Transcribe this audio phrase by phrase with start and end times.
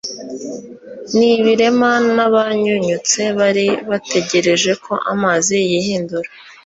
[1.17, 6.35] n'ibirema n'abanyunyutse bari bategereje ko amazi yihinduriza'"